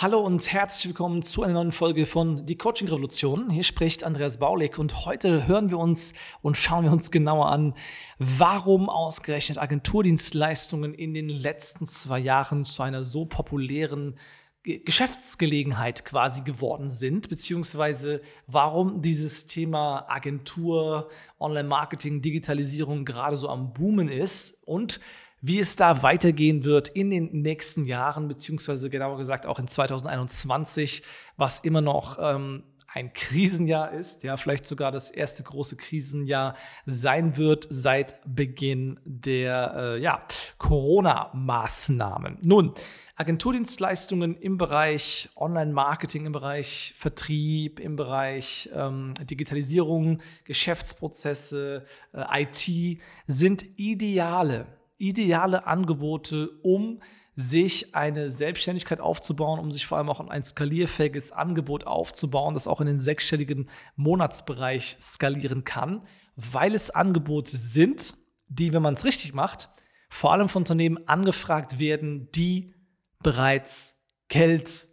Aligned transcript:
Hallo 0.00 0.20
und 0.20 0.52
herzlich 0.52 0.86
willkommen 0.86 1.22
zu 1.22 1.42
einer 1.42 1.54
neuen 1.54 1.72
Folge 1.72 2.06
von 2.06 2.46
Die 2.46 2.56
Coaching 2.56 2.86
Revolution. 2.86 3.50
Hier 3.50 3.64
spricht 3.64 4.04
Andreas 4.04 4.36
Baulig 4.36 4.78
und 4.78 5.04
heute 5.06 5.48
hören 5.48 5.70
wir 5.70 5.78
uns 5.78 6.14
und 6.40 6.56
schauen 6.56 6.84
wir 6.84 6.92
uns 6.92 7.10
genauer 7.10 7.50
an, 7.50 7.74
warum 8.20 8.88
ausgerechnet 8.88 9.58
Agenturdienstleistungen 9.58 10.94
in 10.94 11.14
den 11.14 11.28
letzten 11.28 11.84
zwei 11.84 12.20
Jahren 12.20 12.62
zu 12.62 12.84
einer 12.84 13.02
so 13.02 13.26
populären 13.26 14.14
Geschäftsgelegenheit 14.62 16.04
quasi 16.04 16.42
geworden 16.42 16.90
sind, 16.90 17.28
beziehungsweise 17.28 18.20
warum 18.46 19.02
dieses 19.02 19.48
Thema 19.48 20.08
Agentur, 20.08 21.08
Online-Marketing, 21.40 22.22
Digitalisierung 22.22 23.04
gerade 23.04 23.34
so 23.34 23.48
am 23.48 23.72
Boomen 23.72 24.08
ist 24.08 24.62
und 24.64 25.00
wie 25.40 25.60
es 25.60 25.76
da 25.76 26.02
weitergehen 26.02 26.64
wird 26.64 26.88
in 26.88 27.10
den 27.10 27.42
nächsten 27.42 27.84
Jahren, 27.84 28.28
beziehungsweise 28.28 28.90
genauer 28.90 29.18
gesagt 29.18 29.46
auch 29.46 29.58
in 29.58 29.68
2021, 29.68 31.02
was 31.36 31.60
immer 31.60 31.80
noch 31.80 32.18
ähm, 32.20 32.64
ein 32.90 33.12
Krisenjahr 33.12 33.92
ist, 33.92 34.24
ja, 34.24 34.36
vielleicht 34.36 34.66
sogar 34.66 34.90
das 34.90 35.10
erste 35.10 35.42
große 35.42 35.76
Krisenjahr 35.76 36.54
sein 36.86 37.36
wird 37.36 37.66
seit 37.68 38.16
Beginn 38.24 38.98
der 39.04 39.74
äh, 39.76 40.00
ja, 40.00 40.22
Corona-Maßnahmen. 40.56 42.38
Nun, 42.44 42.72
Agenturdienstleistungen 43.14 44.36
im 44.36 44.56
Bereich 44.56 45.28
Online-Marketing, 45.36 46.26
im 46.26 46.32
Bereich 46.32 46.94
Vertrieb, 46.96 47.78
im 47.78 47.96
Bereich 47.96 48.70
ähm, 48.74 49.14
Digitalisierung, 49.20 50.22
Geschäftsprozesse, 50.44 51.84
äh, 52.14 52.42
IT 52.42 53.00
sind 53.26 53.66
ideale 53.76 54.77
ideale 54.98 55.66
Angebote, 55.66 56.50
um 56.62 57.00
sich 57.34 57.94
eine 57.94 58.30
Selbstständigkeit 58.30 59.00
aufzubauen, 59.00 59.60
um 59.60 59.70
sich 59.70 59.86
vor 59.86 59.98
allem 59.98 60.08
auch 60.08 60.20
ein 60.20 60.42
skalierfähiges 60.42 61.30
Angebot 61.30 61.86
aufzubauen, 61.86 62.54
das 62.54 62.66
auch 62.66 62.80
in 62.80 62.88
den 62.88 62.98
sechsstelligen 62.98 63.70
Monatsbereich 63.94 64.96
skalieren 65.00 65.62
kann, 65.64 66.04
weil 66.34 66.74
es 66.74 66.90
Angebote 66.90 67.56
sind, 67.56 68.16
die, 68.48 68.72
wenn 68.72 68.82
man 68.82 68.94
es 68.94 69.04
richtig 69.04 69.34
macht, 69.34 69.68
vor 70.10 70.32
allem 70.32 70.48
von 70.48 70.62
Unternehmen 70.62 71.06
angefragt 71.06 71.78
werden, 71.78 72.28
die 72.32 72.74
bereits 73.22 74.02
Geld 74.28 74.88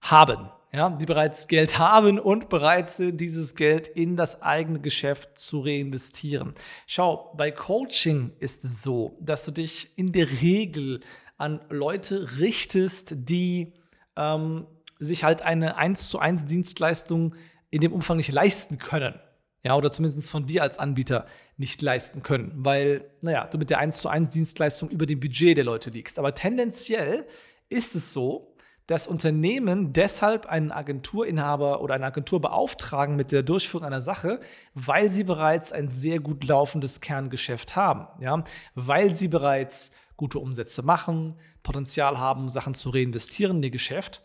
haben 0.00 0.50
ja, 0.76 0.90
die 0.90 1.06
bereits 1.06 1.48
Geld 1.48 1.78
haben 1.78 2.18
und 2.18 2.50
bereit 2.50 2.90
sind, 2.90 3.18
dieses 3.18 3.54
Geld 3.54 3.88
in 3.88 4.14
das 4.14 4.42
eigene 4.42 4.78
Geschäft 4.78 5.38
zu 5.38 5.60
reinvestieren. 5.60 6.52
Schau, 6.86 7.32
bei 7.34 7.50
Coaching 7.50 8.32
ist 8.40 8.62
es 8.62 8.82
so, 8.82 9.16
dass 9.20 9.46
du 9.46 9.52
dich 9.52 9.96
in 9.96 10.12
der 10.12 10.28
Regel 10.42 11.00
an 11.38 11.60
Leute 11.70 12.38
richtest, 12.38 13.14
die 13.16 13.72
ähm, 14.16 14.66
sich 14.98 15.24
halt 15.24 15.40
eine 15.40 15.78
1 15.78 16.10
zu 16.10 16.18
1 16.18 16.44
Dienstleistung 16.44 17.34
in 17.70 17.80
dem 17.80 17.94
Umfang 17.94 18.18
nicht 18.18 18.32
leisten 18.32 18.76
können. 18.76 19.14
Ja, 19.62 19.76
oder 19.76 19.90
zumindest 19.90 20.30
von 20.30 20.46
dir 20.46 20.62
als 20.62 20.78
Anbieter 20.78 21.26
nicht 21.56 21.80
leisten 21.80 22.22
können, 22.22 22.52
weil, 22.54 23.10
naja, 23.22 23.46
du 23.46 23.56
mit 23.56 23.70
der 23.70 23.78
1 23.78 23.96
zu 23.96 24.10
1 24.10 24.28
Dienstleistung 24.28 24.90
über 24.90 25.06
dem 25.06 25.20
Budget 25.20 25.56
der 25.56 25.64
Leute 25.64 25.88
liegst. 25.88 26.18
Aber 26.18 26.34
tendenziell 26.34 27.26
ist 27.70 27.94
es 27.94 28.12
so, 28.12 28.55
dass 28.86 29.08
Unternehmen 29.08 29.92
deshalb 29.92 30.46
einen 30.46 30.70
Agenturinhaber 30.70 31.80
oder 31.80 31.94
eine 31.94 32.06
Agentur 32.06 32.40
beauftragen 32.40 33.16
mit 33.16 33.32
der 33.32 33.42
Durchführung 33.42 33.86
einer 33.86 34.02
Sache, 34.02 34.40
weil 34.74 35.10
sie 35.10 35.24
bereits 35.24 35.72
ein 35.72 35.88
sehr 35.88 36.20
gut 36.20 36.44
laufendes 36.44 37.00
Kerngeschäft 37.00 37.74
haben, 37.74 38.06
ja, 38.20 38.44
weil 38.74 39.12
sie 39.14 39.28
bereits 39.28 39.90
gute 40.16 40.38
Umsätze 40.38 40.82
machen, 40.82 41.38
Potenzial 41.62 42.18
haben, 42.18 42.48
Sachen 42.48 42.74
zu 42.74 42.90
reinvestieren 42.90 43.58
in 43.58 43.64
ihr 43.64 43.70
Geschäft. 43.70 44.22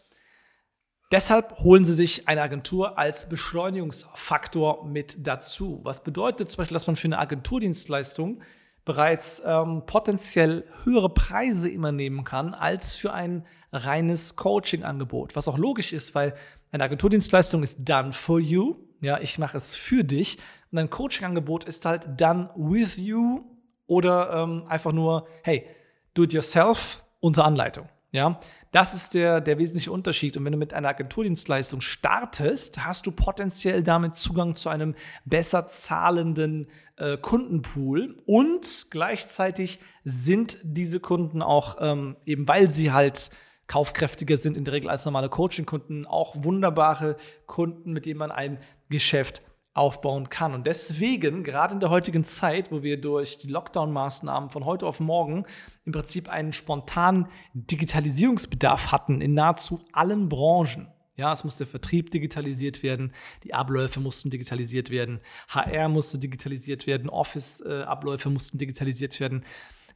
Deshalb 1.12 1.60
holen 1.60 1.84
sie 1.84 1.94
sich 1.94 2.30
eine 2.30 2.42
Agentur 2.42 2.98
als 2.98 3.28
Beschleunigungsfaktor 3.28 4.86
mit 4.86 5.28
dazu. 5.28 5.82
Was 5.84 6.04
bedeutet 6.04 6.50
zum 6.50 6.60
Beispiel, 6.60 6.76
dass 6.76 6.88
man 6.88 6.96
für 6.96 7.08
eine 7.08 7.20
Agenturdienstleistung 7.20 8.42
bereits 8.92 9.42
ähm, 9.46 9.84
potenziell 9.86 10.66
höhere 10.84 11.08
Preise 11.08 11.70
immer 11.70 11.94
nehmen 11.94 12.26
kann 12.26 12.54
als 12.54 12.94
für 12.94 13.14
ein 13.14 13.46
reines 13.72 14.36
Coaching-Angebot. 14.36 15.38
Was 15.38 15.48
auch 15.48 15.58
logisch 15.58 15.94
ist, 15.94 16.14
weil 16.14 16.36
eine 16.74 16.84
Agenturdienstleistung 16.84 17.64
ist 17.64 17.88
done 17.88 18.12
for 18.12 18.42
you. 18.42 18.76
Ja, 19.00 19.18
ich 19.20 19.40
mache 19.40 19.56
es 19.56 19.76
für 19.76 20.04
dich. 20.04 20.40
Und 20.74 20.78
ein 20.78 20.90
Coaching-Angebot 20.90 21.64
ist 21.64 21.86
halt 21.86 22.20
done 22.20 22.50
with 22.58 22.98
you 22.98 23.46
oder 23.88 24.34
ähm, 24.34 24.66
einfach 24.68 24.92
nur, 24.92 25.26
hey, 25.44 25.66
do 26.14 26.24
it 26.24 26.34
yourself 26.34 27.02
unter 27.22 27.46
Anleitung. 27.46 27.88
Ja, 28.14 28.42
das 28.72 28.94
ist 28.94 29.14
der, 29.14 29.40
der 29.40 29.58
wesentliche 29.58 29.90
Unterschied. 29.90 30.36
Und 30.36 30.44
wenn 30.44 30.52
du 30.52 30.58
mit 30.58 30.74
einer 30.74 30.90
Agenturdienstleistung 30.90 31.80
startest, 31.80 32.86
hast 32.86 33.06
du 33.06 33.12
potenziell 33.12 33.84
damit 33.84 34.16
Zugang 34.16 34.56
zu 34.56 34.68
einem 34.68 34.96
besser 35.24 35.70
zahlenden 35.70 36.68
äh, 36.98 37.18
Kundenpool 37.18 38.18
und 38.26 38.88
gleichzeitig 38.92 39.80
sind 40.04 40.58
diese 40.62 41.00
Kunden 41.00 41.42
auch 41.42 41.78
ähm, 41.80 42.18
eben, 42.26 42.50
weil 42.50 42.70
sie 42.70 42.92
halt 42.92 43.32
kaufkräftiger 43.68 44.36
sind 44.36 44.58
in 44.58 44.66
der 44.66 44.74
Regel 44.74 44.90
als 44.90 45.06
normale 45.06 45.30
Coaching-Kunden, 45.30 46.06
auch 46.06 46.36
wunderbare 46.44 47.16
Kunden, 47.46 47.94
mit 47.94 48.06
denen 48.06 48.20
man 48.20 48.30
ein 48.30 48.60
Geschäft 48.90 49.42
aufbauen 49.74 50.30
kann. 50.30 50.54
Und 50.54 50.68
deswegen, 50.68 51.44
gerade 51.44 51.74
in 51.74 51.80
der 51.80 51.90
heutigen 51.90 52.24
Zeit, 52.24 52.72
wo 52.72 52.84
wir 52.84 53.00
durch 53.00 53.38
die 53.38 53.48
Lockdown-Maßnahmen 53.48 54.50
von 54.50 54.66
heute 54.66 54.86
auf 54.86 55.00
morgen 55.00 55.44
im 55.86 55.94
Prinzip 55.94 56.30
einen 56.30 56.52
spontanen 56.52 57.28
Digitalisierungsbedarf 57.54 58.92
hatten 58.92 59.22
in 59.22 59.34
nahezu 59.34 59.80
allen 59.94 60.28
Branchen. 60.28 60.88
Ja, 61.16 61.32
es 61.34 61.44
musste 61.44 61.66
Vertrieb 61.66 62.10
digitalisiert 62.10 62.84
werden, 62.84 63.14
die 63.44 63.54
Abläufe 63.54 64.00
mussten 64.00 64.30
digitalisiert 64.30 64.90
werden, 64.90 65.20
HR 65.50 65.88
musste 65.90 66.18
digitalisiert 66.18 66.88
werden, 66.88 67.10
Office-Abläufe 67.10 68.30
mussten 68.30 68.58
digitalisiert 68.58 69.20
werden. 69.20 69.46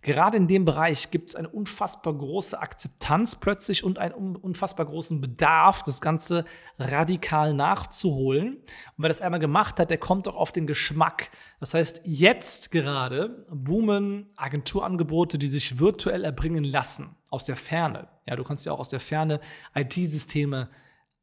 Gerade 0.06 0.38
in 0.38 0.46
dem 0.46 0.66
Bereich 0.66 1.10
gibt 1.10 1.30
es 1.30 1.36
eine 1.36 1.50
unfassbar 1.50 2.14
große 2.14 2.62
Akzeptanz 2.62 3.38
plötzlich 3.38 3.84
und 3.84 3.98
einen 3.98 4.36
unfassbar 4.36 4.86
großen 4.86 5.20
Bedarf, 5.20 5.82
das 5.82 6.00
Ganze 6.00 6.46
radikal 6.78 7.56
nachzuholen. 7.56 8.58
Und 8.58 8.64
wer 8.98 9.10
das 9.10 9.20
einmal 9.20 9.40
gemacht 9.40 9.80
hat, 9.80 9.90
der 9.90 9.98
kommt 9.98 10.28
auch 10.28 10.36
auf 10.36 10.52
den 10.52 10.68
Geschmack. 10.68 11.32
Das 11.60 11.74
heißt, 11.74 12.02
jetzt 12.04 12.70
gerade 12.70 13.48
boomen 13.50 14.30
Agenturangebote, 14.36 15.40
die 15.40 15.48
sich 15.48 15.80
virtuell 15.80 16.24
erbringen 16.24 16.66
lassen, 16.66 17.16
aus 17.32 17.46
der 17.46 17.56
Ferne. 17.56 18.08
Ja, 18.28 18.36
du 18.36 18.44
kannst 18.44 18.64
ja 18.68 18.74
auch 18.74 18.80
aus 18.80 18.90
der 18.90 19.00
Ferne 19.00 19.40
IT-Systeme 19.74 20.70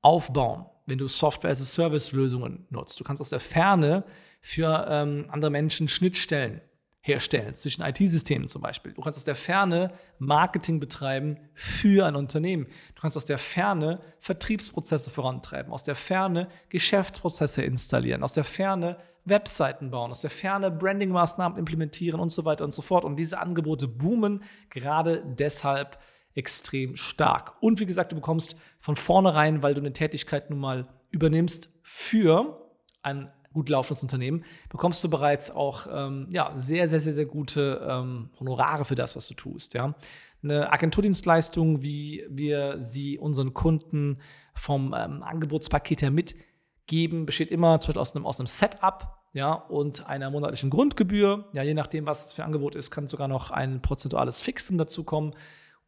aufbauen, 0.00 0.66
wenn 0.86 0.98
du 0.98 1.06
Software-as-a-Service-Lösungen 1.06 2.66
nutzt. 2.70 2.98
Du 2.98 3.04
kannst 3.04 3.22
aus 3.22 3.30
der 3.30 3.38
Ferne 3.38 4.02
für 4.40 4.88
ähm, 4.88 5.26
andere 5.30 5.52
Menschen 5.52 5.86
Schnittstellen 5.86 6.62
herstellen, 7.02 7.54
zwischen 7.54 7.82
IT-Systemen 7.82 8.48
zum 8.48 8.62
Beispiel. 8.62 8.92
Du 8.92 9.02
kannst 9.02 9.18
aus 9.18 9.24
der 9.24 9.34
Ferne 9.34 9.92
Marketing 10.18 10.78
betreiben 10.78 11.36
für 11.52 12.06
ein 12.06 12.14
Unternehmen. 12.14 12.66
Du 12.94 13.00
kannst 13.02 13.16
aus 13.16 13.26
der 13.26 13.38
Ferne 13.38 14.00
Vertriebsprozesse 14.20 15.10
vorantreiben, 15.10 15.72
aus 15.72 15.82
der 15.82 15.96
Ferne 15.96 16.48
Geschäftsprozesse 16.68 17.62
installieren, 17.62 18.22
aus 18.22 18.34
der 18.34 18.44
Ferne 18.44 18.98
Webseiten 19.24 19.90
bauen, 19.90 20.10
aus 20.10 20.20
der 20.20 20.30
Ferne 20.30 20.70
Branding-Maßnahmen 20.70 21.58
implementieren 21.58 22.20
und 22.20 22.30
so 22.30 22.44
weiter 22.44 22.64
und 22.64 22.72
so 22.72 22.82
fort. 22.82 23.04
Und 23.04 23.16
diese 23.16 23.38
Angebote 23.38 23.88
boomen 23.88 24.44
gerade 24.70 25.24
deshalb 25.26 25.98
extrem 26.34 26.96
stark. 26.96 27.60
Und 27.60 27.80
wie 27.80 27.86
gesagt, 27.86 28.12
du 28.12 28.16
bekommst 28.16 28.56
von 28.78 28.96
vornherein, 28.96 29.62
weil 29.62 29.74
du 29.74 29.80
eine 29.80 29.92
Tätigkeit 29.92 30.50
nun 30.50 30.60
mal 30.60 30.88
übernimmst, 31.10 31.68
für 31.82 32.70
ein 33.02 33.30
gut 33.52 33.68
laufendes 33.68 34.02
Unternehmen, 34.02 34.44
bekommst 34.68 35.02
du 35.04 35.10
bereits 35.10 35.50
auch 35.50 35.86
ähm, 35.92 36.26
ja, 36.30 36.52
sehr, 36.56 36.88
sehr, 36.88 37.00
sehr, 37.00 37.12
sehr 37.12 37.26
gute 37.26 37.86
ähm, 37.88 38.30
Honorare 38.38 38.84
für 38.84 38.94
das, 38.94 39.16
was 39.16 39.28
du 39.28 39.34
tust. 39.34 39.74
Ja? 39.74 39.94
Eine 40.42 40.72
Agenturdienstleistung, 40.72 41.82
wie 41.82 42.24
wir 42.28 42.76
sie 42.80 43.18
unseren 43.18 43.54
Kunden 43.54 44.18
vom 44.54 44.94
ähm, 44.96 45.22
Angebotspaket 45.22 46.02
her 46.02 46.10
mitgeben, 46.10 47.26
besteht 47.26 47.50
immer 47.50 47.78
zum 47.80 47.88
Beispiel 47.88 48.00
aus 48.00 48.16
einem, 48.16 48.26
aus 48.26 48.40
einem 48.40 48.46
Setup, 48.48 49.18
ja, 49.34 49.54
und 49.54 50.06
einer 50.06 50.30
monatlichen 50.30 50.68
Grundgebühr. 50.68 51.48
Ja, 51.52 51.62
je 51.62 51.74
nachdem, 51.74 52.06
was 52.06 52.26
es 52.26 52.32
für 52.34 52.42
ein 52.42 52.46
Angebot 52.46 52.74
ist, 52.74 52.90
kann 52.90 53.08
sogar 53.08 53.28
noch 53.28 53.50
ein 53.50 53.80
prozentuales 53.80 54.42
Fixum 54.42 54.76
dazukommen. 54.76 55.34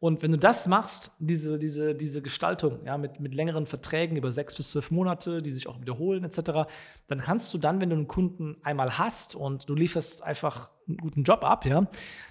Und 0.05 0.21
wenn 0.21 0.29
du 0.29 0.37
das 0.37 0.67
machst, 0.67 1.13
diese, 1.17 1.57
diese, 1.57 1.95
diese 1.95 2.21
Gestaltung, 2.21 2.85
ja, 2.85 2.95
mit, 2.95 3.19
mit 3.19 3.33
längeren 3.33 3.65
Verträgen 3.65 4.17
über 4.17 4.31
sechs 4.31 4.53
bis 4.53 4.69
zwölf 4.69 4.91
Monate, 4.91 5.41
die 5.41 5.49
sich 5.49 5.65
auch 5.65 5.81
wiederholen, 5.81 6.23
etc., 6.23 6.69
dann 7.07 7.17
kannst 7.17 7.51
du 7.51 7.57
dann, 7.57 7.81
wenn 7.81 7.89
du 7.89 7.95
einen 7.95 8.07
Kunden 8.07 8.55
einmal 8.61 8.99
hast 8.99 9.33
und 9.33 9.67
du 9.67 9.73
lieferst 9.73 10.21
einfach 10.21 10.69
einen 10.87 10.97
guten 10.97 11.23
Job 11.23 11.43
ab, 11.43 11.65
ja, 11.65 11.87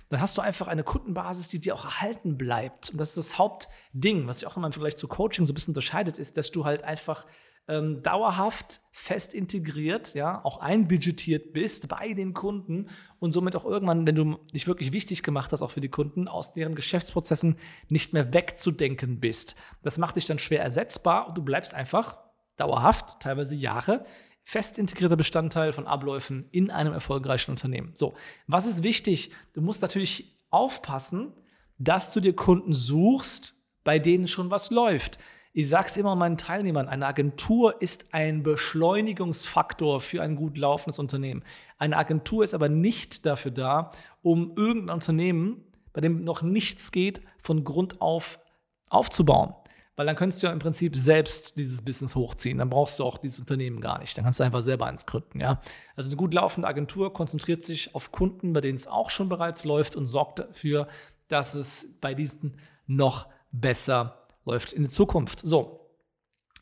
dann 0.08 0.20
hast 0.20 0.38
du 0.38 0.42
einfach 0.42 0.68
eine 0.68 0.84
Kundenbasis, 0.84 1.48
die 1.48 1.58
dir 1.58 1.74
auch 1.74 1.84
erhalten 1.84 2.38
bleibt. 2.38 2.90
Und 2.90 3.00
das 3.00 3.08
ist 3.08 3.18
das 3.18 3.38
Hauptding, 3.38 4.28
was 4.28 4.38
sich 4.38 4.46
auch 4.46 4.52
nochmal 4.52 4.68
im 4.68 4.72
Vergleich 4.72 4.94
zu 4.94 5.08
Coaching 5.08 5.44
so 5.44 5.50
ein 5.50 5.54
bisschen 5.54 5.72
unterscheidet, 5.72 6.16
ist, 6.16 6.36
dass 6.36 6.52
du 6.52 6.64
halt 6.64 6.84
einfach 6.84 7.26
ähm, 7.68 8.02
dauerhaft 8.02 8.80
fest 8.92 9.32
integriert, 9.34 10.14
ja, 10.14 10.44
auch 10.44 10.58
einbudgetiert 10.58 11.52
bist 11.52 11.88
bei 11.88 12.12
den 12.12 12.34
Kunden 12.34 12.88
und 13.18 13.32
somit 13.32 13.56
auch 13.56 13.64
irgendwann, 13.64 14.06
wenn 14.06 14.14
du 14.14 14.38
dich 14.54 14.66
wirklich 14.66 14.92
wichtig 14.92 15.22
gemacht 15.22 15.52
hast, 15.52 15.62
auch 15.62 15.70
für 15.70 15.80
die 15.80 15.88
Kunden, 15.88 16.28
aus 16.28 16.52
deren 16.52 16.74
Geschäftsprozessen 16.74 17.56
nicht 17.88 18.12
mehr 18.12 18.34
wegzudenken 18.34 19.20
bist. 19.20 19.56
Das 19.82 19.98
macht 19.98 20.16
dich 20.16 20.26
dann 20.26 20.38
schwer 20.38 20.62
ersetzbar 20.62 21.28
und 21.28 21.38
du 21.38 21.42
bleibst 21.42 21.74
einfach 21.74 22.18
dauerhaft, 22.56 23.20
teilweise 23.20 23.54
Jahre, 23.54 24.04
fest 24.42 24.78
integrierter 24.78 25.16
Bestandteil 25.16 25.72
von 25.72 25.86
Abläufen 25.86 26.48
in 26.50 26.70
einem 26.70 26.92
erfolgreichen 26.92 27.50
Unternehmen. 27.50 27.92
So, 27.94 28.14
was 28.46 28.66
ist 28.66 28.82
wichtig? 28.82 29.32
Du 29.54 29.62
musst 29.62 29.80
natürlich 29.80 30.38
aufpassen, 30.50 31.32
dass 31.78 32.12
du 32.12 32.20
dir 32.20 32.36
Kunden 32.36 32.72
suchst, 32.72 33.54
bei 33.82 33.98
denen 33.98 34.28
schon 34.28 34.50
was 34.50 34.70
läuft. 34.70 35.18
Ich 35.56 35.68
sage 35.68 35.86
es 35.86 35.96
immer 35.96 36.16
meinen 36.16 36.36
Teilnehmern, 36.36 36.88
eine 36.88 37.06
Agentur 37.06 37.80
ist 37.80 38.12
ein 38.12 38.42
Beschleunigungsfaktor 38.42 40.00
für 40.00 40.20
ein 40.20 40.34
gut 40.34 40.58
laufendes 40.58 40.98
Unternehmen. 40.98 41.44
Eine 41.78 41.96
Agentur 41.96 42.42
ist 42.42 42.54
aber 42.54 42.68
nicht 42.68 43.24
dafür 43.24 43.52
da, 43.52 43.92
um 44.20 44.52
irgendein 44.56 44.94
Unternehmen, 44.96 45.62
bei 45.92 46.00
dem 46.00 46.24
noch 46.24 46.42
nichts 46.42 46.90
geht, 46.90 47.22
von 47.40 47.62
Grund 47.62 48.00
auf 48.00 48.40
aufzubauen. 48.88 49.54
Weil 49.94 50.06
dann 50.06 50.16
könntest 50.16 50.42
du 50.42 50.48
ja 50.48 50.52
im 50.52 50.58
Prinzip 50.58 50.96
selbst 50.96 51.56
dieses 51.56 51.82
Business 51.82 52.16
hochziehen. 52.16 52.58
Dann 52.58 52.68
brauchst 52.68 52.98
du 52.98 53.04
auch 53.04 53.16
dieses 53.16 53.38
Unternehmen 53.38 53.80
gar 53.80 54.00
nicht. 54.00 54.18
Dann 54.18 54.24
kannst 54.24 54.40
du 54.40 54.44
einfach 54.44 54.60
selber 54.60 54.86
eins 54.86 55.06
gründen. 55.06 55.38
Ja? 55.38 55.60
Also 55.94 56.08
eine 56.08 56.16
gut 56.16 56.34
laufende 56.34 56.66
Agentur 56.66 57.12
konzentriert 57.12 57.64
sich 57.64 57.94
auf 57.94 58.10
Kunden, 58.10 58.52
bei 58.54 58.60
denen 58.60 58.74
es 58.74 58.88
auch 58.88 59.08
schon 59.08 59.28
bereits 59.28 59.64
läuft 59.64 59.94
und 59.94 60.06
sorgt 60.06 60.40
dafür, 60.40 60.88
dass 61.28 61.54
es 61.54 61.96
bei 62.00 62.12
diesen 62.12 62.58
noch 62.88 63.28
besser 63.52 64.23
läuft 64.44 64.72
in 64.72 64.82
die 64.82 64.88
Zukunft. 64.88 65.40
So, 65.44 65.90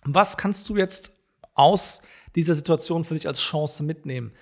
was 0.05 0.37
kannst 0.37 0.69
du 0.69 0.77
jetzt 0.77 1.13
aus 1.55 2.03
dieser 2.35 2.55
Situation 2.55 3.05
für 3.05 3.15
dich 3.15 3.27
als 3.27 3.41
Chance 3.41 3.83
mitnehmen? 3.83 4.33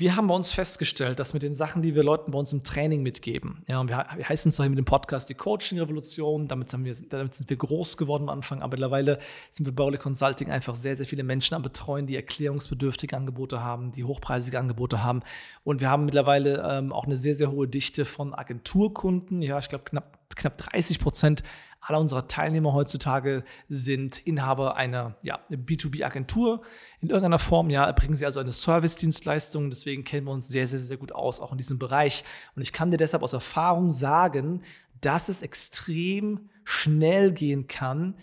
Wir 0.00 0.14
haben 0.14 0.28
bei 0.28 0.34
uns 0.34 0.52
festgestellt, 0.52 1.18
dass 1.18 1.34
mit 1.34 1.42
den 1.42 1.56
Sachen, 1.56 1.82
die 1.82 1.96
wir 1.96 2.04
Leuten 2.04 2.30
bei 2.30 2.38
uns 2.38 2.52
im 2.52 2.62
Training 2.62 3.02
mitgeben, 3.02 3.64
ja, 3.66 3.82
wir, 3.82 4.06
wir 4.14 4.28
heißen 4.28 4.50
es 4.50 4.58
mit 4.60 4.78
dem 4.78 4.84
Podcast 4.84 5.28
die 5.28 5.34
Coaching-Revolution, 5.34 6.46
damit, 6.46 6.72
damit, 6.72 7.34
sind 7.34 7.50
wir 7.50 7.56
groß 7.56 7.96
geworden 7.96 8.28
am 8.28 8.28
Anfang, 8.28 8.62
aber 8.62 8.76
mittlerweile 8.76 9.18
sind 9.50 9.66
wir 9.66 9.74
bei 9.74 9.82
Ole 9.82 9.98
Consulting 9.98 10.52
einfach 10.52 10.76
sehr, 10.76 10.94
sehr 10.94 11.04
viele 11.04 11.24
Menschen 11.24 11.56
am 11.56 11.62
Betreuen, 11.62 12.06
die 12.06 12.14
erklärungsbedürftige 12.14 13.16
Angebote 13.16 13.60
haben, 13.60 13.90
die 13.90 14.04
hochpreisige 14.04 14.60
Angebote 14.60 15.02
haben. 15.02 15.22
Und 15.64 15.80
wir 15.80 15.90
haben 15.90 16.04
mittlerweile 16.04 16.62
ähm, 16.64 16.92
auch 16.92 17.06
eine 17.06 17.16
sehr, 17.16 17.34
sehr 17.34 17.50
hohe 17.50 17.66
Dichte 17.66 18.04
von 18.04 18.34
Agenturkunden. 18.34 19.42
Ja, 19.42 19.58
ich 19.58 19.68
glaube, 19.68 19.82
knapp, 19.82 20.16
knapp 20.36 20.58
30 20.58 21.00
Prozent 21.00 21.42
aller 21.88 22.00
unserer 22.00 22.28
Teilnehmer 22.28 22.72
heutzutage 22.74 23.44
sind 23.68 24.18
Inhaber 24.18 24.76
einer 24.76 25.16
ja, 25.22 25.40
B2B-Agentur 25.50 26.62
in 27.00 27.08
irgendeiner 27.08 27.38
Form. 27.38 27.70
Ja, 27.70 27.84
erbringen 27.84 28.16
sie 28.16 28.26
also 28.26 28.40
eine 28.40 28.52
Service-Dienstleistung. 28.52 29.70
Deswegen 29.70 30.04
kennen 30.04 30.26
wir 30.26 30.32
uns 30.32 30.48
sehr, 30.48 30.66
sehr, 30.66 30.78
sehr 30.78 30.98
gut 30.98 31.12
aus, 31.12 31.40
auch 31.40 31.52
in 31.52 31.58
diesem 31.58 31.78
Bereich. 31.78 32.24
Und 32.54 32.62
ich 32.62 32.72
kann 32.72 32.90
dir 32.90 32.98
deshalb 32.98 33.22
aus 33.22 33.32
Erfahrung 33.32 33.90
sagen, 33.90 34.62
dass 35.00 35.28
es 35.28 35.42
extrem 35.42 36.50
schnell 36.64 37.32
gehen 37.32 37.66
kann, 37.68 38.14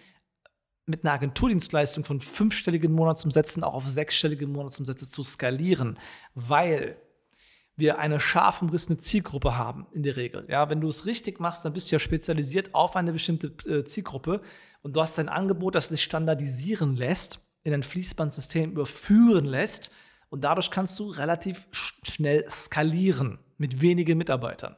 mit 0.86 1.04
einer 1.04 1.14
Agenturdienstleistung 1.14 2.06
von 2.06 2.22
fünfstelligen 2.22 2.92
Monatsumsätzen 2.92 3.64
auch 3.64 3.74
auf 3.74 3.88
sechsstellige 3.88 4.46
Monatsumsätze 4.46 5.10
zu 5.10 5.24
skalieren, 5.24 5.98
weil 6.36 6.98
wir 7.77 8.00
eine 8.00 8.19
scharf 8.19 8.62
umrissene 8.62 8.98
Zielgruppe 8.98 9.57
haben 9.57 9.88
in 9.92 10.04
der 10.04 10.16
Regel. 10.16 10.45
Ja, 10.50 10.69
wenn 10.69 10.81
du 10.81 10.88
es 10.88 11.06
richtig 11.06 11.39
machst, 11.39 11.66
dann 11.66 11.74
bist 11.74 11.92
du 11.92 11.95
ja 11.95 12.00
spezialisiert 12.00 12.74
auf 12.74 12.95
eine 12.95 13.12
bestimmte 13.12 13.48
äh, 13.69 13.83
Zielgruppe 13.83 14.42
und 14.81 14.95
du 14.95 15.01
hast 15.01 15.19
ein 15.19 15.30
Angebot, 15.30 15.75
das 15.75 15.89
dich 15.89 16.04
standardisieren 16.04 16.95
lässt, 16.95 17.45
in 17.63 17.74
ein 17.74 17.83
Fließbandsystem 17.83 18.72
überführen 18.72 19.45
lässt 19.45 19.92
und 20.30 20.44
dadurch 20.44 20.72
kannst 20.72 20.98
du 21.00 21.10
relativ 21.10 21.68
schnell 21.72 22.45
skalieren 22.50 23.39
mit 23.57 23.81
wenigen 23.81 24.18
Mitarbeitern. 24.18 24.75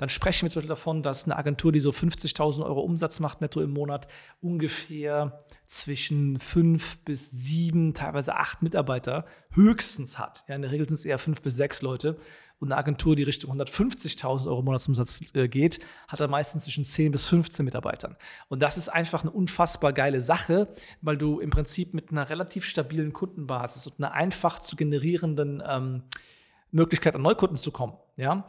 Dann 0.00 0.08
sprechen 0.08 0.46
wir 0.46 0.50
zum 0.50 0.60
Beispiel 0.60 0.70
davon, 0.70 1.02
dass 1.02 1.26
eine 1.26 1.36
Agentur, 1.36 1.72
die 1.72 1.78
so 1.78 1.90
50.000 1.90 2.64
Euro 2.64 2.80
Umsatz 2.80 3.20
macht, 3.20 3.42
netto 3.42 3.60
im 3.60 3.70
Monat, 3.70 4.08
ungefähr 4.40 5.44
zwischen 5.66 6.38
fünf 6.38 7.04
bis 7.04 7.30
sieben, 7.30 7.92
teilweise 7.92 8.34
acht 8.34 8.62
Mitarbeiter 8.62 9.26
höchstens 9.50 10.18
hat. 10.18 10.42
Ja, 10.48 10.54
in 10.54 10.62
der 10.62 10.70
Regel 10.70 10.88
sind 10.88 10.94
es 10.94 11.04
eher 11.04 11.18
fünf 11.18 11.42
bis 11.42 11.54
sechs 11.54 11.82
Leute. 11.82 12.16
Und 12.60 12.72
eine 12.72 12.78
Agentur, 12.78 13.14
die 13.14 13.24
Richtung 13.24 13.52
150.000 13.52 14.46
Euro 14.46 14.62
Monatsumsatz 14.62 15.20
äh, 15.34 15.48
geht, 15.48 15.80
hat 16.08 16.18
dann 16.18 16.30
meistens 16.30 16.64
zwischen 16.64 16.82
10 16.84 17.12
bis 17.12 17.28
15 17.28 17.62
Mitarbeitern. 17.62 18.16
Und 18.48 18.62
das 18.62 18.78
ist 18.78 18.88
einfach 18.88 19.20
eine 19.20 19.32
unfassbar 19.32 19.92
geile 19.92 20.22
Sache, 20.22 20.68
weil 21.02 21.18
du 21.18 21.40
im 21.40 21.50
Prinzip 21.50 21.92
mit 21.92 22.10
einer 22.10 22.30
relativ 22.30 22.64
stabilen 22.64 23.12
Kundenbasis 23.12 23.86
und 23.86 23.98
einer 23.98 24.12
einfach 24.12 24.60
zu 24.60 24.76
generierenden 24.76 25.62
ähm, 25.66 26.04
Möglichkeit 26.70 27.16
an 27.16 27.22
Neukunden 27.22 27.58
zu 27.58 27.70
kommen, 27.70 27.98
ja, 28.16 28.46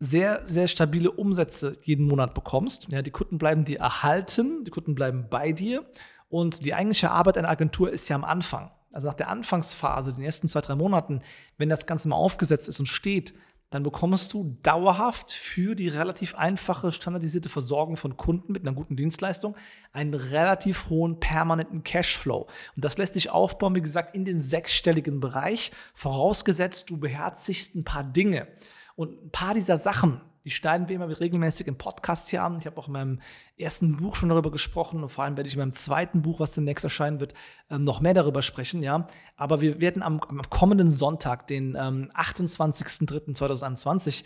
sehr, 0.00 0.42
sehr 0.44 0.68
stabile 0.68 1.10
Umsätze 1.10 1.78
jeden 1.82 2.06
Monat 2.06 2.34
bekommst. 2.34 2.88
Ja, 2.90 3.02
die 3.02 3.10
Kunden 3.10 3.38
bleiben 3.38 3.64
dir 3.64 3.78
erhalten, 3.78 4.64
die 4.64 4.70
Kunden 4.70 4.94
bleiben 4.94 5.26
bei 5.30 5.52
dir 5.52 5.84
und 6.28 6.64
die 6.64 6.74
eigentliche 6.74 7.10
Arbeit 7.10 7.38
einer 7.38 7.48
Agentur 7.48 7.90
ist 7.90 8.08
ja 8.08 8.16
am 8.16 8.24
Anfang. 8.24 8.70
Also 8.92 9.08
nach 9.08 9.14
der 9.14 9.28
Anfangsphase, 9.28 10.12
den 10.12 10.22
ersten 10.22 10.48
zwei, 10.48 10.60
drei 10.60 10.76
Monaten, 10.76 11.20
wenn 11.58 11.68
das 11.68 11.86
Ganze 11.86 12.08
mal 12.08 12.16
aufgesetzt 12.16 12.68
ist 12.68 12.78
und 12.78 12.86
steht, 12.86 13.34
dann 13.70 13.82
bekommst 13.82 14.32
du 14.32 14.56
dauerhaft 14.62 15.32
für 15.32 15.74
die 15.74 15.88
relativ 15.88 16.36
einfache, 16.36 16.92
standardisierte 16.92 17.48
Versorgung 17.48 17.96
von 17.96 18.16
Kunden 18.16 18.52
mit 18.52 18.62
einer 18.62 18.72
guten 18.72 18.94
Dienstleistung 18.94 19.56
einen 19.92 20.14
relativ 20.14 20.90
hohen 20.90 21.18
permanenten 21.18 21.82
Cashflow. 21.82 22.46
Und 22.76 22.84
das 22.84 22.98
lässt 22.98 23.14
sich 23.14 23.30
aufbauen, 23.30 23.74
wie 23.74 23.82
gesagt, 23.82 24.14
in 24.14 24.24
den 24.24 24.38
sechsstelligen 24.38 25.18
Bereich, 25.18 25.72
vorausgesetzt, 25.92 26.88
du 26.90 26.98
beherzigst 26.98 27.74
ein 27.74 27.82
paar 27.82 28.04
Dinge. 28.04 28.46
Und 28.96 29.24
ein 29.24 29.30
paar 29.30 29.54
dieser 29.54 29.76
Sachen, 29.76 30.20
die 30.44 30.50
schneiden 30.50 30.88
wir 30.88 30.96
immer 30.96 31.20
regelmäßig 31.20 31.66
im 31.66 31.78
Podcast 31.78 32.28
hier 32.28 32.42
an. 32.42 32.58
Ich 32.58 32.66
habe 32.66 32.76
auch 32.76 32.88
in 32.88 32.92
meinem 32.92 33.20
ersten 33.56 33.96
Buch 33.96 34.14
schon 34.14 34.28
darüber 34.28 34.50
gesprochen 34.50 35.02
und 35.02 35.08
vor 35.08 35.24
allem 35.24 35.38
werde 35.38 35.48
ich 35.48 35.54
in 35.54 35.60
meinem 35.60 35.74
zweiten 35.74 36.20
Buch, 36.20 36.38
was 36.38 36.52
demnächst 36.52 36.84
erscheinen 36.84 37.18
wird, 37.18 37.32
ähm, 37.70 37.80
noch 37.82 38.00
mehr 38.00 38.12
darüber 38.12 38.42
sprechen. 38.42 38.82
Ja, 38.82 39.06
aber 39.36 39.62
wir 39.62 39.80
werden 39.80 40.02
am, 40.02 40.20
am 40.20 40.42
kommenden 40.50 40.90
Sonntag, 40.90 41.46
den 41.46 41.78
ähm, 41.80 42.12
28.03.2021, 42.14 44.24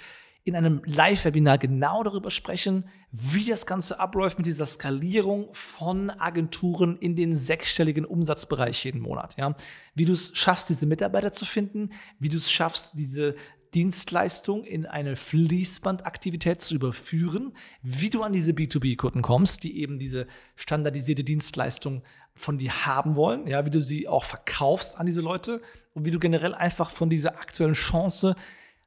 in 0.49 0.57
einem 0.57 0.81
Live-Webinar 0.87 1.59
genau 1.59 2.03
darüber 2.03 2.31
sprechen, 2.31 2.89
wie 3.13 3.45
das 3.45 3.67
Ganze 3.67 4.01
abläuft 4.01 4.39
mit 4.39 4.47
dieser 4.47 4.65
Skalierung 4.65 5.51
von 5.53 6.11
Agenturen 6.11 6.97
in 6.97 7.17
den 7.17 7.37
sechsstelligen 7.37 8.07
Umsatzbereich 8.07 8.83
jeden 8.85 9.03
Monat. 9.03 9.37
Ja? 9.39 9.55
Wie 9.95 10.07
du 10.07 10.15
es 10.15 10.35
schaffst, 10.35 10.71
diese 10.71 10.87
Mitarbeiter 10.87 11.33
zu 11.33 11.45
finden, 11.45 11.91
wie 12.19 12.31
du 12.31 12.39
es 12.39 12.51
schaffst, 12.51 12.99
diese 12.99 13.37
Dienstleistung 13.75 14.65
in 14.65 14.87
eine 14.87 15.17
Fließbandaktivität 15.17 16.63
zu 16.63 16.75
überführen, 16.75 17.53
wie 17.83 18.11
du 18.11 18.23
an 18.23 18.33
diese 18.33 18.53
B2B-Kunden 18.53 19.23
kommst, 19.23 19.65
die 19.65 19.81
eben 19.81 19.99
diese 19.99 20.27
standardisierte 20.57 21.25
Dienstleistung 21.25 22.03
von 22.35 22.59
dir 22.59 22.87
haben 22.87 23.17
wollen, 23.17 23.47
ja, 23.47 23.67
wie 23.67 23.71
du 23.71 23.81
sie 23.81 24.09
auch 24.09 24.25
verkaufst 24.25 24.99
an 24.99 25.07
diese 25.07 25.21
Leute 25.21 25.61
und 25.95 26.05
wie 26.05 26.11
du 26.11 26.19
generell 26.19 26.55
einfach 26.55 26.91
von 26.91 27.11
dieser 27.11 27.39
aktuellen 27.39 27.75
Chance 27.75 28.35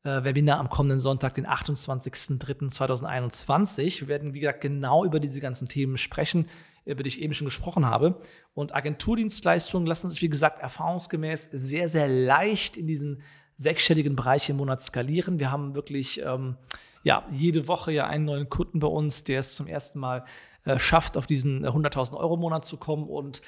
Webinar 0.03 0.59
am 0.59 0.69
kommenden 0.69 0.99
Sonntag, 0.99 1.33
den 1.35 1.45
28.03.2021. 1.45 4.01
Wir 4.01 4.07
werden, 4.07 4.33
wie 4.33 4.39
gesagt, 4.39 4.61
genau 4.61 5.03
über 5.03 5.19
diese 5.19 5.41
ganzen 5.41 5.67
Themen 5.67 5.97
sprechen 5.97 6.47
über 6.87 7.03
die 7.03 7.09
ich 7.09 7.21
eben 7.21 7.33
schon 7.33 7.45
gesprochen 7.45 7.85
habe. 7.85 8.19
Und 8.53 8.75
Agenturdienstleistungen 8.75 9.85
lassen 9.85 10.09
sich, 10.09 10.21
wie 10.21 10.29
gesagt, 10.29 10.61
erfahrungsgemäß 10.61 11.49
sehr, 11.51 11.87
sehr 11.87 12.07
leicht 12.07 12.77
in 12.77 12.87
diesen 12.87 13.21
sechsstelligen 13.55 14.15
Bereich 14.15 14.49
im 14.49 14.57
Monat 14.57 14.81
skalieren. 14.81 15.39
Wir 15.39 15.51
haben 15.51 15.75
wirklich 15.75 16.21
ähm, 16.23 16.57
ja, 17.03 17.25
jede 17.31 17.67
Woche 17.67 17.91
ja 17.91 18.07
einen 18.07 18.25
neuen 18.25 18.49
Kunden 18.49 18.79
bei 18.79 18.87
uns, 18.87 19.23
der 19.23 19.39
es 19.39 19.55
zum 19.55 19.67
ersten 19.67 19.99
Mal 19.99 20.25
äh, 20.65 20.79
schafft, 20.79 21.17
auf 21.17 21.27
diesen 21.27 21.65
100.000 21.65 22.15
Euro 22.15 22.35
im 22.35 22.41
Monat 22.41 22.65
zu 22.65 22.77
kommen. 22.77 23.07
Und 23.07 23.41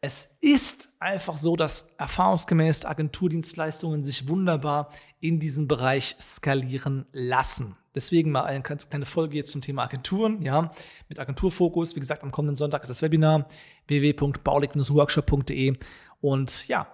es 0.00 0.36
ist 0.40 0.92
einfach 1.00 1.36
so, 1.36 1.56
dass 1.56 1.94
erfahrungsgemäß 1.98 2.84
Agenturdienstleistungen 2.84 4.04
sich 4.04 4.28
wunderbar 4.28 4.90
in 5.20 5.40
diesem 5.40 5.68
Bereich 5.68 6.16
skalieren 6.20 7.06
lassen. 7.12 7.76
Deswegen 7.94 8.30
mal 8.30 8.44
eine 8.44 8.62
kleine 8.62 9.06
Folge 9.06 9.36
jetzt 9.36 9.52
zum 9.52 9.62
Thema 9.62 9.82
Agenturen, 9.84 10.42
ja, 10.42 10.70
mit 11.08 11.18
Agenturfokus. 11.18 11.96
Wie 11.96 12.00
gesagt, 12.00 12.22
am 12.22 12.30
kommenden 12.30 12.56
Sonntag 12.56 12.82
ist 12.82 12.88
das 12.88 13.00
Webinar 13.00 13.48
www.baulig-workshop.de 13.88 15.78
und 16.20 16.68
ja, 16.68 16.86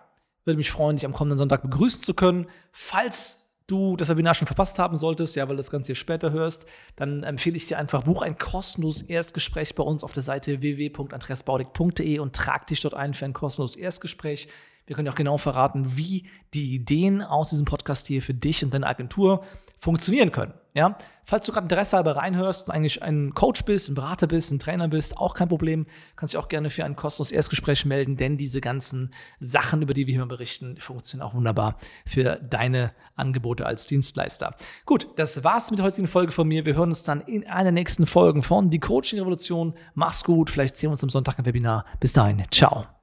würde 0.44 0.58
mich 0.58 0.70
freuen, 0.70 0.96
dich 0.96 1.04
am 1.04 1.12
kommenden 1.12 1.38
Sonntag 1.38 1.62
begrüßen 1.62 2.02
zu 2.02 2.14
können. 2.14 2.46
Falls 2.70 3.41
du 3.66 3.96
das 3.96 4.08
Webinar 4.08 4.34
schon 4.34 4.46
verpasst 4.46 4.78
haben 4.78 4.96
solltest, 4.96 5.36
ja, 5.36 5.44
weil 5.48 5.56
du 5.56 5.58
das 5.58 5.70
Ganze 5.70 5.88
hier 5.88 5.94
später 5.94 6.30
hörst, 6.30 6.66
dann 6.96 7.22
empfehle 7.22 7.56
ich 7.56 7.66
dir 7.66 7.78
einfach, 7.78 8.04
buch 8.04 8.22
ein 8.22 8.38
kostenloses 8.38 9.02
Erstgespräch 9.02 9.74
bei 9.74 9.82
uns 9.82 10.04
auf 10.04 10.12
der 10.12 10.22
Seite 10.22 10.60
www.andreasbaudig.de 10.60 12.18
und 12.18 12.34
trag 12.34 12.66
dich 12.66 12.80
dort 12.80 12.94
ein 12.94 13.14
für 13.14 13.24
ein 13.24 13.32
kostenloses 13.32 13.76
Erstgespräch. 13.76 14.48
Wir 14.86 14.96
können 14.96 15.06
dir 15.06 15.12
auch 15.12 15.16
genau 15.16 15.38
verraten, 15.38 15.96
wie 15.96 16.26
die 16.54 16.74
Ideen 16.74 17.22
aus 17.22 17.50
diesem 17.50 17.64
Podcast 17.64 18.06
hier 18.06 18.22
für 18.22 18.34
dich 18.34 18.64
und 18.64 18.74
deine 18.74 18.86
Agentur 18.86 19.44
funktionieren 19.78 20.32
können. 20.32 20.54
Ja? 20.74 20.96
Falls 21.24 21.46
du 21.46 21.52
gerade 21.52 21.64
Interesse 21.64 21.96
halber 21.96 22.16
reinhörst 22.16 22.68
und 22.68 22.74
eigentlich 22.74 23.02
ein 23.02 23.32
Coach 23.34 23.64
bist, 23.64 23.88
ein 23.88 23.94
Berater 23.94 24.26
bist, 24.26 24.50
ein 24.50 24.58
Trainer 24.58 24.88
bist, 24.88 25.16
auch 25.18 25.34
kein 25.34 25.48
Problem. 25.48 25.86
Kannst 26.16 26.34
dich 26.34 26.40
auch 26.40 26.48
gerne 26.48 26.70
für 26.70 26.84
ein 26.84 26.96
kostenloses 26.96 27.32
Erstgespräch 27.32 27.84
melden, 27.84 28.16
denn 28.16 28.36
diese 28.36 28.60
ganzen 28.60 29.12
Sachen, 29.38 29.82
über 29.82 29.94
die 29.94 30.06
wir 30.06 30.14
hier 30.14 30.26
berichten, 30.26 30.76
funktionieren 30.78 31.28
auch 31.28 31.34
wunderbar 31.34 31.76
für 32.06 32.36
deine 32.36 32.92
Angebote 33.14 33.66
als 33.66 33.86
Dienstleister. 33.86 34.56
Gut, 34.84 35.08
das 35.16 35.44
war's 35.44 35.70
mit 35.70 35.78
der 35.78 35.86
heutigen 35.86 36.08
Folge 36.08 36.32
von 36.32 36.48
mir. 36.48 36.64
Wir 36.66 36.74
hören 36.74 36.88
uns 36.88 37.02
dann 37.02 37.20
in 37.20 37.46
einer 37.46 37.72
nächsten 37.72 38.06
Folge 38.06 38.42
von 38.42 38.70
Die 38.70 38.80
Coaching 38.80 39.18
Revolution. 39.20 39.74
Mach's 39.94 40.24
gut, 40.24 40.50
vielleicht 40.50 40.76
sehen 40.76 40.88
wir 40.88 40.92
uns 40.92 41.02
am 41.02 41.10
Sonntag 41.10 41.38
im 41.38 41.46
Webinar. 41.46 41.84
Bis 42.00 42.12
dahin, 42.12 42.42
ciao. 42.50 42.86